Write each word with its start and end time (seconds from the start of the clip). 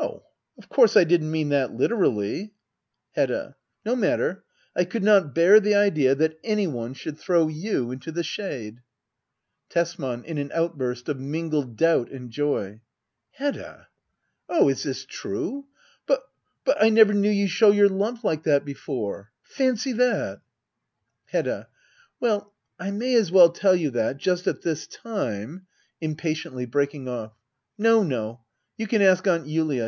Oh, 0.00 0.22
of 0.58 0.68
course 0.68 0.96
I 0.96 1.04
didn't 1.04 1.30
mean 1.30 1.48
that 1.48 1.72
literally. 1.72 2.52
Hedda. 3.12 3.56
No 3.84 3.96
matter— 3.96 4.44
I 4.76 4.84
could 4.84 5.02
not 5.02 5.34
bear 5.34 5.58
the 5.58 5.74
idea 5.74 6.14
that 6.14 6.38
any 6.44 6.66
one 6.66 6.94
should 6.94 7.18
throw 7.18 7.48
you 7.48 7.90
into 7.90 8.12
the 8.12 8.22
shade. 8.22 8.82
Digitized 9.70 9.72
by 9.72 9.80
Google 9.80 9.80
ACT 9.80 9.80
IV.] 9.80 9.80
HEDDA 9.80 9.80
OABLER. 9.80 9.94
l6l 9.94 9.96
Tesman. 9.96 10.24
[In 10.24 10.38
an 10.38 10.50
outburst 10.54 11.08
of 11.08 11.20
mingled 11.20 11.76
doubt 11.76 12.10
and 12.12 12.30
joy,] 12.30 12.80
Hedda! 13.32 13.88
Oh, 14.48 14.68
is 14.68 14.82
this 14.84 15.04
true? 15.04 15.64
But— 16.06 16.22
but— 16.66 16.76
I 16.82 16.90
never 16.90 17.12
knew 17.14 17.30
you 17.30 17.48
show 17.48 17.70
your 17.70 17.88
love 17.88 18.22
like 18.22 18.44
that 18.44 18.64
before. 18.64 19.32
Fancy 19.42 19.92
that! 19.94 20.40
Hedda. 21.26 21.68
Well, 22.20 22.52
I 22.78 22.90
may 22.90 23.14
as 23.16 23.32
well 23.32 23.50
tell 23.50 23.74
you 23.74 23.90
that— 23.90 24.16
just 24.18 24.46
at 24.46 24.62
this 24.62 24.86
time 24.86 25.66
[Impatiently, 26.00 26.66
breaking 26.66 27.08
off.] 27.08 27.32
No, 27.76 28.02
no; 28.02 28.42
you 28.76 28.86
can 28.86 29.02
ask 29.02 29.26
Aunt 29.26 29.48
Julia. 29.48 29.82